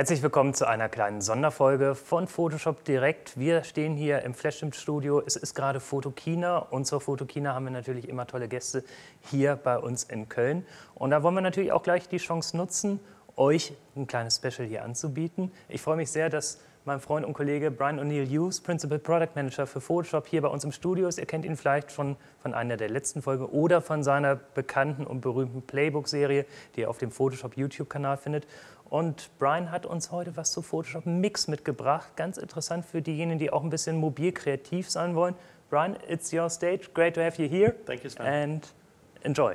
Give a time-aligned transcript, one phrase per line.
[0.00, 3.38] Herzlich willkommen zu einer kleinen Sonderfolge von Photoshop Direkt.
[3.38, 5.22] Wir stehen hier im Flashim Studio.
[5.26, 8.82] Es ist gerade Fotokina und zur Fotokina haben wir natürlich immer tolle Gäste
[9.30, 10.64] hier bei uns in Köln.
[10.94, 12.98] Und da wollen wir natürlich auch gleich die Chance nutzen,
[13.36, 15.52] euch ein kleines Special hier anzubieten.
[15.68, 19.66] Ich freue mich sehr, dass mein Freund und Kollege Brian O'Neill Hughes, Principal Product Manager
[19.66, 21.18] für Photoshop, hier bei uns im Studio ist.
[21.18, 25.20] Ihr kennt ihn vielleicht schon von einer der letzten Folgen oder von seiner bekannten und
[25.20, 28.46] berühmten Playbook-Serie, die ihr auf dem Photoshop YouTube-Kanal findet.
[28.90, 32.16] Und Brian hat uns heute was zu Photoshop Mix mitgebracht.
[32.16, 35.36] Ganz interessant für diejenigen, die auch ein bisschen mobil kreativ sein wollen.
[35.70, 36.90] Brian, it's your stage.
[36.92, 37.76] Great to have you here.
[37.86, 38.26] Thank you, Sven.
[38.26, 38.74] And
[39.22, 39.54] enjoy.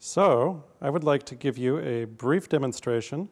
[0.00, 3.28] So, I would like to give you a brief demonstration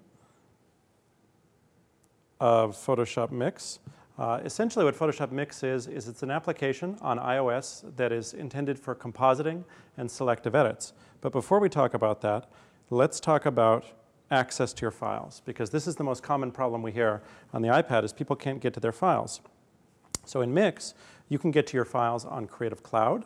[2.39, 3.81] of Photoshop Mix.
[4.19, 8.79] Uh, essentially what Photoshop Mix is, is it's an application on iOS that is intended
[8.79, 9.65] for compositing
[9.97, 10.93] and selective edits.
[11.21, 12.51] But before we talk about that,
[12.91, 13.87] let's talk about
[14.31, 17.69] access to your files, because this is the most common problem we hear on the
[17.69, 19.41] iPad is people can't get to their files.
[20.25, 20.95] So in Mix,
[21.29, 23.25] you can get to your files on Creative Cloud,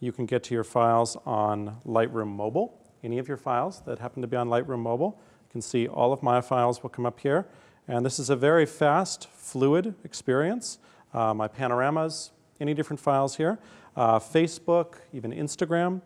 [0.00, 4.20] you can get to your files on Lightroom Mobile, any of your files that happen
[4.22, 5.18] to be on Lightroom Mobile.
[5.48, 7.46] You can see all of my files will come up here.
[7.88, 10.78] And this is a very fast, fluid experience.
[11.12, 12.30] Uh, my panoramas,
[12.60, 13.58] any different files here.
[13.96, 16.00] Uh, Facebook, even Instagram,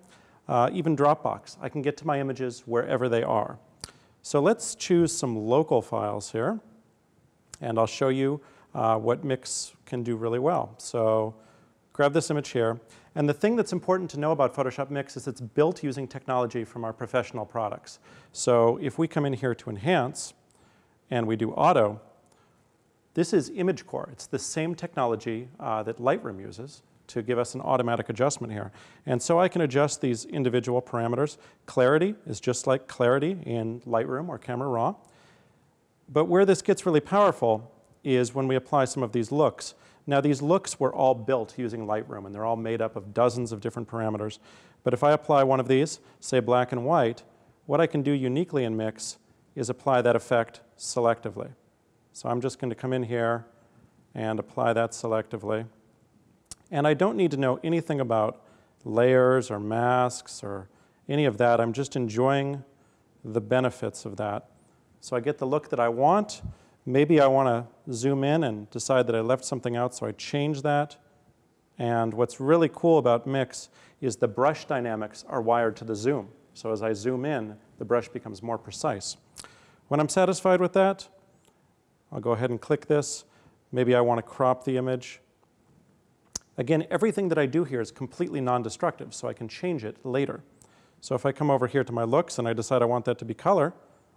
[0.48, 1.56] uh, even Dropbox.
[1.60, 3.58] I can get to my images wherever they are.
[4.22, 6.58] So let's choose some local files here.
[7.60, 8.40] And I'll show you
[8.74, 10.74] uh, what Mix can do really well.
[10.78, 11.34] So
[11.92, 12.80] grab this image here.
[13.14, 16.64] And the thing that's important to know about Photoshop Mix is it's built using technology
[16.64, 17.98] from our professional products.
[18.32, 20.34] So if we come in here to enhance
[21.10, 22.00] and we do auto,
[23.14, 24.12] this is ImageCore.
[24.12, 28.72] It's the same technology uh, that Lightroom uses to give us an automatic adjustment here.
[29.06, 31.38] And so I can adjust these individual parameters.
[31.66, 34.96] Clarity is just like clarity in Lightroom or Camera Raw.
[36.08, 37.72] But where this gets really powerful
[38.04, 39.74] is when we apply some of these looks.
[40.06, 43.50] Now these looks were all built using Lightroom and they're all made up of dozens
[43.50, 44.38] of different parameters.
[44.84, 47.24] But if I apply one of these, say black and white,
[47.66, 49.18] what I can do uniquely in Mix
[49.56, 51.50] is apply that effect selectively.
[52.12, 53.44] So I'm just going to come in here
[54.14, 55.66] and apply that selectively.
[56.70, 58.42] And I don't need to know anything about
[58.84, 60.68] layers or masks or
[61.08, 61.60] any of that.
[61.60, 62.64] I'm just enjoying
[63.24, 64.48] the benefits of that.
[65.00, 66.42] So I get the look that I want.
[66.84, 70.12] Maybe I want to zoom in and decide that I left something out, so I
[70.12, 70.96] change that.
[71.78, 73.68] And what's really cool about Mix
[74.00, 76.28] is the brush dynamics are wired to the zoom.
[76.54, 79.16] So as I zoom in, the brush becomes more precise.
[79.88, 81.06] When I'm satisfied with that,
[82.10, 83.24] I'll go ahead and click this.
[83.70, 85.20] Maybe I want to crop the image.
[86.58, 90.42] Again, everything that I do here is completely non-destructive, so I can change it later.
[91.00, 93.18] So if I come over here to my looks and I decide I want that
[93.18, 93.74] to be color,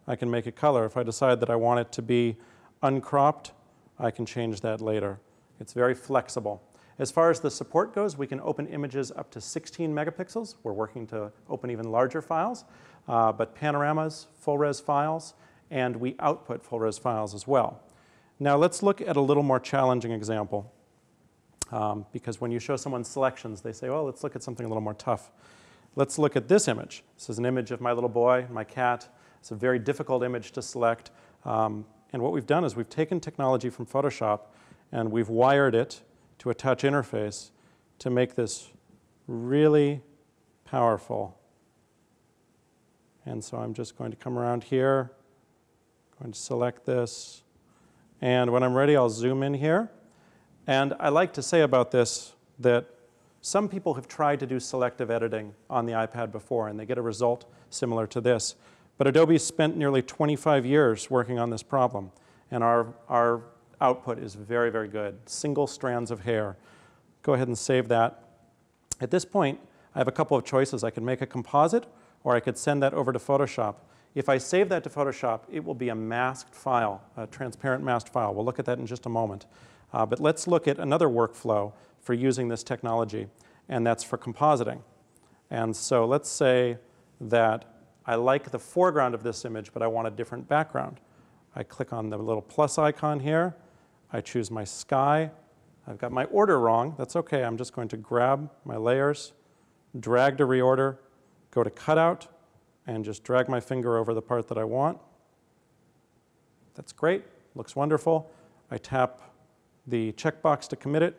[0.08, 0.86] I can make it color.
[0.86, 2.38] If I decide that I want it to be
[2.82, 3.52] uncropped,
[4.00, 5.20] I can change that later.
[5.60, 6.64] It's very flexible.
[6.98, 10.56] As far as the support goes, we can open images up to 16 megapixels.
[10.64, 12.64] We're working to open even larger files,
[13.08, 15.36] uh, but panoramas, full res files,
[15.72, 17.82] and we output full res files as well.
[18.40, 20.74] Now let's look at a little more challenging example.
[21.72, 24.70] Um, because when you show someone selections, they say, well, let's look at something a
[24.70, 25.32] little more tough.
[25.96, 27.04] Let's look at this image.
[27.16, 29.08] This is an image of my little boy, my cat.
[29.40, 31.12] It's a very difficult image to select.
[31.46, 34.42] Um, and what we've done is we've taken technology from Photoshop
[34.92, 36.02] and we've wired it
[36.40, 37.52] to a touch interface
[38.00, 38.70] to make this
[39.28, 40.02] really
[40.66, 41.38] powerful.
[43.26, 45.12] And so I'm just going to come around here,
[46.20, 47.44] going to select this,
[48.22, 49.90] and when I'm ready, I'll zoom in here.
[50.68, 52.88] And I like to say about this that
[53.42, 56.98] some people have tried to do selective editing on the iPad before, and they get
[56.98, 58.56] a result similar to this.
[58.98, 62.12] But Adobe spent nearly 25 years working on this problem,
[62.52, 63.44] and our, our
[63.80, 65.18] output is very, very good.
[65.26, 66.58] Single strands of hair.
[67.24, 68.24] Go ahead and save that.
[69.00, 69.62] At this point,
[69.96, 70.84] I have a couple of choices.
[70.84, 71.86] I could make a composite,
[72.26, 73.76] or I could send that over to Photoshop.
[74.16, 78.10] If I save that to Photoshop, it will be a masked file, a transparent masked
[78.10, 78.34] file.
[78.34, 79.46] We'll look at that in just a moment.
[79.94, 83.28] Uh, but let's look at another workflow for using this technology,
[83.68, 84.82] and that's for compositing.
[85.52, 86.78] And so let's say
[87.22, 87.66] that
[88.06, 91.00] I like the foreground of this image, but I want a different background.
[91.56, 93.56] I click on the little plus icon here.
[94.12, 95.30] I choose my sky.
[95.88, 96.96] I've got my order wrong.
[96.98, 97.44] That's OK.
[97.44, 99.34] I'm just going to grab my layers,
[100.00, 100.98] drag to reorder,
[101.52, 102.28] go to cutout,
[102.96, 104.98] and just drag my finger over the part that I want.
[106.76, 107.24] That's great.
[107.54, 108.32] Looks wonderful.
[108.72, 109.22] I tap
[109.86, 111.16] the checkbox to commit it.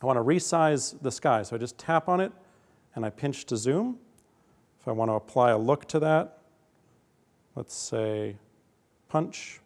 [0.00, 1.42] I want to resize the sky.
[1.42, 2.32] So I just tap on it
[2.94, 3.98] and I pinch to zoom.
[4.80, 6.38] If I want to apply a look to that,
[7.56, 8.36] let's say
[9.08, 9.60] punch.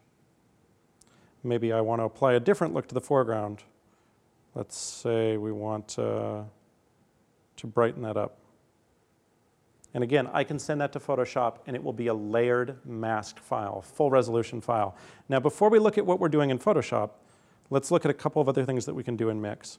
[1.43, 3.63] Maybe I want to apply a different look to the foreground.
[4.55, 6.43] Let's say we want uh,
[7.57, 8.39] to brighten that up.
[9.95, 13.41] And again, I can send that to Photoshop and it will be a layered masked
[13.41, 14.97] file, full resolution file.
[15.29, 17.11] Now, before we look at what we're doing in Photoshop,
[17.71, 19.79] let's look at a couple of other things that we can do in Mix.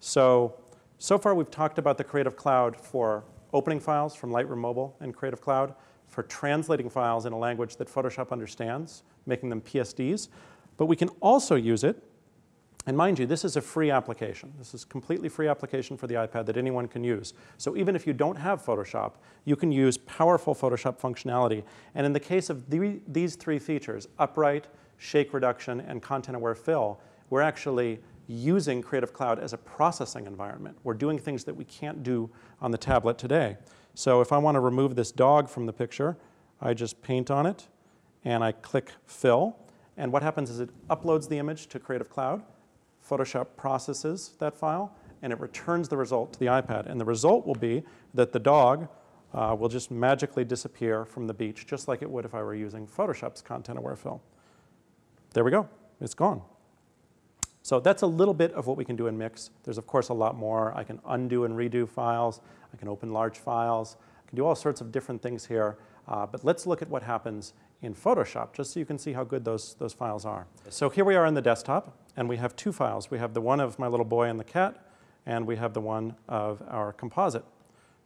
[0.00, 0.54] So,
[0.98, 5.14] so far we've talked about the Creative Cloud for opening files from Lightroom Mobile and
[5.14, 5.74] Creative Cloud,
[6.06, 10.28] for translating files in a language that Photoshop understands, making them PSDs.
[10.76, 12.02] But we can also use it
[12.88, 14.50] and mind you, this is a free application.
[14.56, 17.34] This is completely free application for the iPad that anyone can use.
[17.58, 21.64] So even if you don't have Photoshop, you can use powerful Photoshop functionality.
[21.94, 26.98] And in the case of the, these three features, upright, shake reduction, and content-aware fill,
[27.28, 30.78] we're actually using Creative Cloud as a processing environment.
[30.82, 32.30] We're doing things that we can't do
[32.62, 33.58] on the tablet today.
[33.92, 36.16] So if I want to remove this dog from the picture,
[36.58, 37.68] I just paint on it,
[38.24, 39.58] and I click Fill.
[39.98, 42.42] And what happens is it uploads the image to Creative Cloud,
[43.08, 46.86] Photoshop processes that file and it returns the result to the iPad.
[46.86, 47.82] And the result will be
[48.14, 48.88] that the dog
[49.34, 52.54] uh, will just magically disappear from the beach, just like it would if I were
[52.54, 54.22] using Photoshop's content-aware fill.
[55.34, 55.68] There we go.
[56.00, 56.42] It's gone.
[57.62, 59.50] So that's a little bit of what we can do in Mix.
[59.64, 60.72] There's, of course, a lot more.
[60.74, 62.40] I can undo and redo files.
[62.72, 63.96] I can open large files.
[64.24, 65.76] I can do all sorts of different things here.
[66.06, 67.52] Uh, but let's look at what happens
[67.82, 70.46] in Photoshop, just so you can see how good those, those files are.
[70.68, 73.10] So here we are in the desktop, and we have two files.
[73.10, 74.84] We have the one of my little boy and the cat,
[75.26, 77.44] and we have the one of our composite.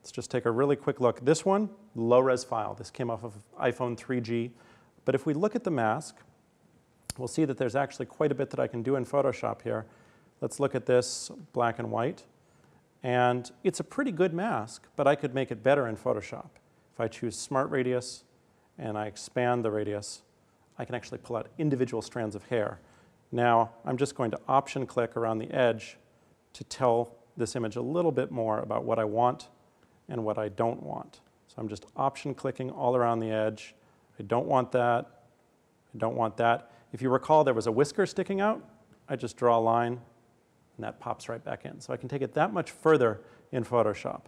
[0.01, 1.25] Let's just take a really quick look.
[1.25, 2.75] This one, low-res file.
[2.75, 4.51] This came off of iPhone 3G.
[5.05, 6.17] But if we look at the mask,
[7.17, 9.87] we'll see that there's actually quite a bit that I can do in Photoshop here.
[10.41, 12.25] Let's look at this black and white.
[13.05, 16.51] And it's a pretty good mask, but I could make it better in Photoshop.
[16.93, 18.25] If I choose Smart Radius,
[18.83, 20.23] and I expand the radius,
[20.77, 22.81] I can actually pull out individual strands of hair.
[23.31, 25.97] Now, I'm just going to option click around the edge
[26.55, 29.49] to tell this image a little bit more about what I want
[30.09, 31.21] and what I don't want.
[31.47, 33.75] So I'm just option clicking all around the edge.
[34.19, 35.07] I don't want that.
[35.95, 36.73] I don't want that.
[36.93, 38.63] If you recall, there was a whisker sticking out.
[39.09, 40.01] I just draw a line,
[40.77, 41.81] and that pops right back in.
[41.81, 43.21] So I can take it that much further
[43.53, 44.23] in Photoshop.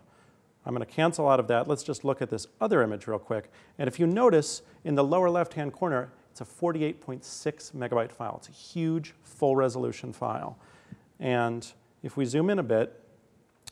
[0.66, 1.68] I'm going to cancel out of that.
[1.68, 3.50] Let's just look at this other image real quick.
[3.78, 7.20] And if you notice, in the lower left-hand corner, it's a 48.6
[7.72, 8.36] megabyte file.
[8.38, 10.58] It's a huge full resolution file.
[11.20, 11.66] And
[12.02, 12.98] if we zoom in a bit,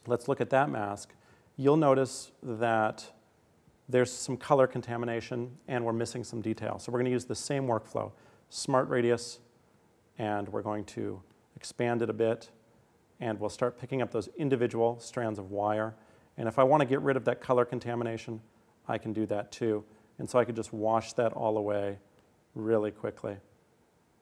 [0.07, 1.15] let's look at that mask.
[1.57, 3.05] You'll notice that
[3.89, 6.79] there's some color contamination and we're missing some detail.
[6.79, 8.13] So we're going to use the same workflow,
[8.49, 9.39] smart radius,
[10.19, 11.21] and we're going to
[11.57, 12.51] expand it a bit,
[13.21, 15.95] and we'll start picking up those individual strands of wire.
[16.37, 18.41] And if I want to get rid of that color contamination,
[18.89, 19.85] I can do that too.
[20.19, 21.99] And so I could just wash that all away
[22.55, 23.37] really quickly.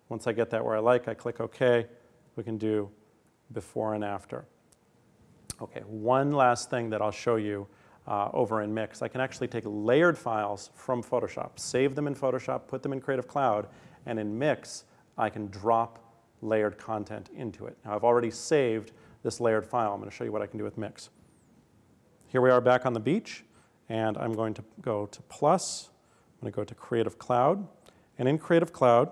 [0.09, 1.87] Once I get that where I like, I click OK.
[2.37, 2.91] We can do
[3.53, 4.45] before and after.
[5.63, 7.67] Okay, one last thing that I'll show you
[8.07, 9.03] uh, over in Mix.
[9.03, 13.01] I can actually take layered files from Photoshop, save them in Photoshop, put them in
[13.01, 13.69] Creative Cloud,
[14.07, 14.85] and in Mix,
[15.19, 15.99] I can drop
[16.43, 17.77] layered content into it.
[17.85, 19.93] Now, I've already saved this layered file.
[19.93, 21.11] I'm going to show you what I can do with Mix.
[22.31, 23.43] Here we are back on the beach,
[23.89, 25.89] and I'm going to go to plus.
[25.89, 27.67] I'm going to go to Creative Cloud.
[28.19, 29.11] And in Creative Cloud,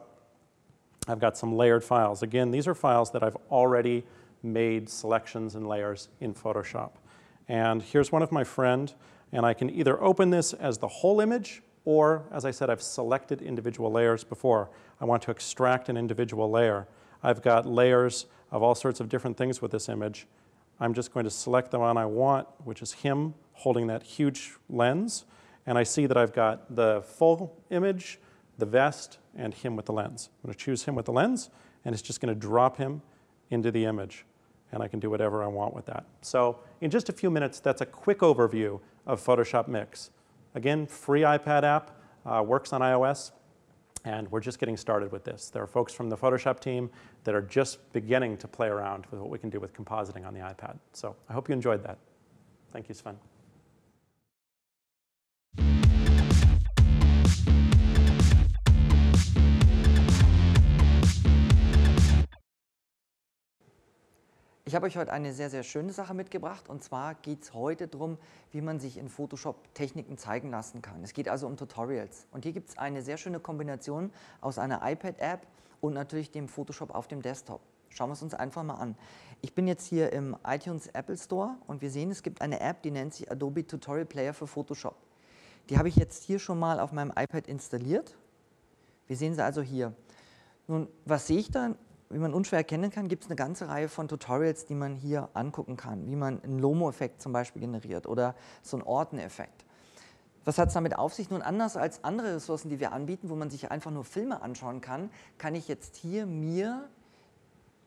[1.09, 2.23] I've got some layered files.
[2.23, 4.05] Again, these are files that I've already
[4.45, 6.93] made selections and layers in Photoshop.
[7.49, 8.95] And here's one of my friend,
[9.33, 12.81] and I can either open this as the whole image, or as I said, I've
[12.81, 14.71] selected individual layers before.
[15.01, 16.87] I want to extract an individual layer.
[17.25, 20.29] I've got layers of all sorts of different things with this image.
[20.80, 24.54] I'm just going to select the one I want, which is him holding that huge
[24.68, 25.25] lens.
[25.66, 28.18] And I see that I've got the full image,
[28.56, 30.30] the vest, and him with the lens.
[30.42, 31.50] I'm going to choose him with the lens,
[31.85, 33.02] and it's just going to drop him
[33.50, 34.25] into the image.
[34.73, 36.04] And I can do whatever I want with that.
[36.20, 40.11] So in just a few minutes, that's a quick overview of Photoshop Mix.
[40.54, 43.32] Again, free iPad app, uh, works on iOS,
[44.05, 45.50] and we're just getting started with this.
[45.50, 46.90] There are folks from the Photoshop team
[47.25, 50.35] that are just beginning to play around with what we can do with compositing on
[50.35, 50.78] the iPad.
[50.93, 51.99] So I hope you enjoyed that.
[52.73, 53.17] Thank you, Sven.
[64.69, 67.89] Ich habe euch heute eine sehr, sehr schöne Sache mitgebracht und zwar geht es heute
[67.89, 68.19] darum,
[68.53, 71.03] wie man sich in Photoshop Techniken zeigen lassen kann.
[71.03, 74.83] Es geht also um Tutorials und hier gibt es eine sehr schöne Kombination aus einer
[74.85, 75.47] iPad-App
[75.81, 77.63] und natürlich dem Photoshop auf dem Desktop.
[77.89, 78.95] Schauen wir es uns einfach mal an.
[79.41, 82.83] Ich bin jetzt hier im iTunes Apple Store und wir sehen, es gibt eine App,
[82.83, 84.97] die nennt sich Adobe Tutorial Player für Photoshop.
[85.71, 88.19] Die habe ich jetzt hier schon mal auf meinem iPad installiert.
[89.07, 89.95] Wir sehen sie also hier.
[90.67, 91.75] Nun, was sehe ich da?
[92.11, 95.29] Wie man unschwer erkennen kann, gibt es eine ganze Reihe von Tutorials, die man hier
[95.35, 99.67] angucken kann, wie man einen Lomo-Effekt zum Beispiel generiert oder so einen Orten-Effekt.
[100.47, 101.29] Was hat es damit auf sich?
[101.29, 104.81] Nun, anders als andere Ressourcen, die wir anbieten, wo man sich einfach nur Filme anschauen
[104.81, 106.88] kann, kann ich jetzt hier mir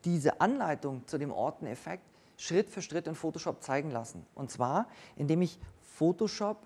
[0.06, 2.04] diese Anleitung zu dem Orten-Effekt
[2.38, 4.26] Schritt für Schritt in Photoshop zeigen lassen.
[4.36, 6.58] Und zwar, indem ich Photoshop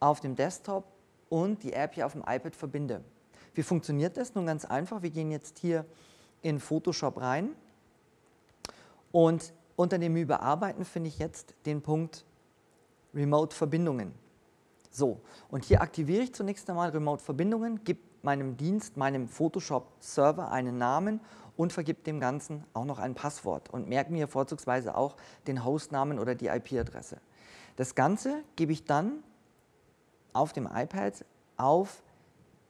[0.00, 0.84] auf dem Desktop
[1.28, 3.04] und die App hier auf dem iPad verbinde.
[3.54, 4.34] Wie funktioniert das?
[4.34, 5.84] Nun ganz einfach, wir gehen jetzt hier
[6.42, 7.50] in Photoshop rein
[9.12, 12.24] und unter dem Überarbeiten finde ich jetzt den Punkt
[13.14, 14.12] Remote-Verbindungen.
[14.90, 21.20] So, und hier aktiviere ich zunächst einmal Remote-Verbindungen, gebe meinem Dienst, meinem Photoshop-Server einen Namen
[21.56, 25.16] und vergib dem Ganzen auch noch ein Passwort und merke mir vorzugsweise auch
[25.46, 27.18] den Hostnamen oder die IP-Adresse.
[27.76, 29.22] Das Ganze gebe ich dann
[30.32, 31.24] auf dem iPad
[31.56, 32.02] auf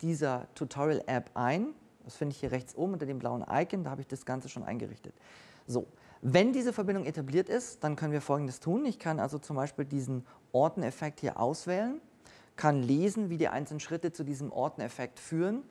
[0.00, 1.75] dieser Tutorial-App ein.
[2.08, 4.48] Das finde ich hier rechts oben unter dem blauen Icon, da habe ich das Ganze
[4.48, 5.14] schon eingerichtet.
[5.66, 5.86] So,
[6.22, 8.86] wenn diese Verbindung etabliert ist, dann können wir folgendes tun.
[8.86, 12.00] Ich kann also zum Beispiel diesen Orteneffekt hier auswählen,
[12.56, 15.64] kann lesen, wie die einzelnen Schritte zu diesem Orteneffekt führen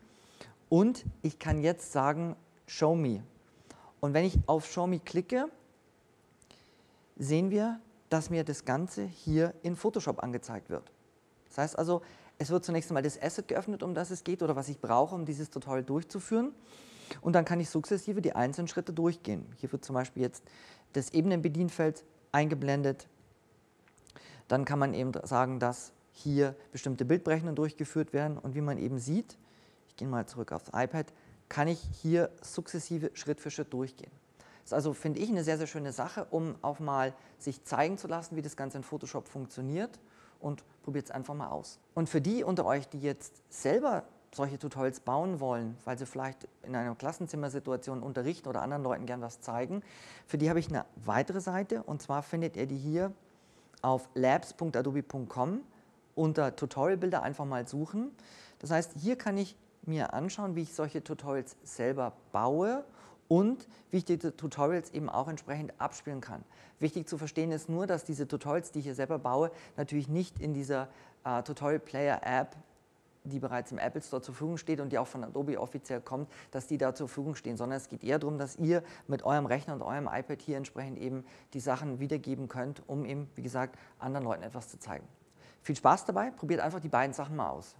[0.70, 2.36] und ich kann jetzt sagen,
[2.68, 3.24] Show Me.
[4.00, 5.50] Und wenn ich auf Show Me klicke,
[7.16, 7.80] sehen wir,
[8.10, 10.92] dass mir das Ganze hier in Photoshop angezeigt wird.
[11.50, 12.04] Das heißt also,
[12.40, 15.16] es wird zunächst einmal das Asset geöffnet, um das es geht oder was ich brauche,
[15.16, 16.54] um dieses Tutorial durchzuführen.
[17.22, 19.46] Und dann kann ich sukzessive die einzelnen Schritte durchgehen.
[19.58, 20.44] Hier wird zum Beispiel jetzt
[20.94, 23.08] das Ebenenbedienfeld eingeblendet.
[24.48, 28.38] Dann kann man eben sagen, dass hier bestimmte Bildberechnungen durchgeführt werden.
[28.38, 29.38] Und wie man eben sieht,
[29.88, 31.08] ich gehe mal zurück aufs iPad,
[31.50, 34.12] kann ich hier sukzessive Schritt für Schritt durchgehen.
[34.64, 37.98] Das ist also, finde ich, eine sehr, sehr schöne Sache, um auch mal sich zeigen
[37.98, 39.98] zu lassen, wie das Ganze in Photoshop funktioniert
[40.40, 41.80] und probiert es einfach mal aus.
[41.96, 44.04] Und für die unter euch, die jetzt selber
[44.34, 49.22] solche Tutorials bauen wollen, weil sie vielleicht in einer Klassenzimmersituation unterrichten oder anderen Leuten gern
[49.22, 49.82] was zeigen,
[50.26, 53.12] für die habe ich eine weitere Seite und zwar findet ihr die hier
[53.82, 55.62] auf labs.adobe.com
[56.16, 58.12] unter Tutorialbilder einfach mal suchen.
[58.60, 62.84] Das heißt, hier kann ich mir anschauen, wie ich solche Tutorials selber baue
[63.28, 66.44] und wie ich diese Tutorials eben auch entsprechend abspielen kann.
[66.80, 70.40] Wichtig zu verstehen ist nur, dass diese Tutorials, die ich hier selber baue, natürlich nicht
[70.40, 70.88] in dieser
[71.24, 72.56] äh, Tutorial Player App,
[73.24, 76.32] die bereits im Apple Store zur Verfügung steht und die auch von Adobe offiziell kommt,
[76.52, 79.46] dass die da zur Verfügung stehen, sondern es geht eher darum, dass ihr mit eurem
[79.46, 83.78] Rechner und eurem iPad hier entsprechend eben die Sachen wiedergeben könnt, um eben, wie gesagt,
[84.00, 85.06] anderen Leuten etwas zu zeigen.
[85.62, 87.76] Viel Spaß dabei, probiert einfach die beiden Sachen mal aus.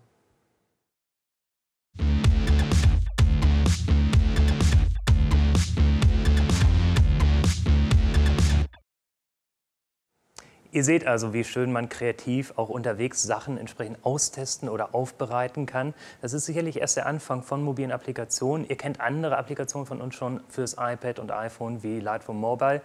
[10.72, 15.94] Ihr seht also, wie schön man kreativ auch unterwegs Sachen entsprechend austesten oder aufbereiten kann.
[16.22, 18.68] Das ist sicherlich erst der Anfang von mobilen Applikationen.
[18.68, 22.82] Ihr kennt andere Applikationen von uns schon fürs iPad und iPhone wie Lightroom Mobile.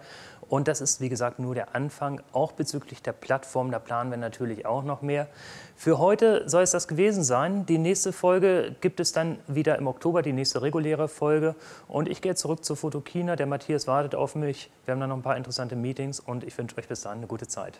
[0.47, 2.21] Und das ist, wie gesagt, nur der Anfang.
[2.31, 5.27] Auch bezüglich der Plattform, da planen wir natürlich auch noch mehr.
[5.75, 7.65] Für heute soll es das gewesen sein.
[7.65, 11.55] Die nächste Folge gibt es dann wieder im Oktober, die nächste reguläre Folge.
[11.87, 13.35] Und ich gehe zurück zur Fotokina.
[13.35, 14.69] Der Matthias wartet auf mich.
[14.85, 17.27] Wir haben dann noch ein paar interessante Meetings und ich wünsche euch bis dahin eine
[17.27, 17.79] gute Zeit.